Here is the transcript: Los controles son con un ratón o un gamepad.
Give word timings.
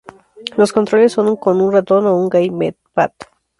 Los 0.57 0.73
controles 0.73 1.11
son 1.11 1.35
con 1.35 1.61
un 1.61 1.71
ratón 1.71 2.07
o 2.07 2.17
un 2.17 2.27
gamepad. 2.27 3.11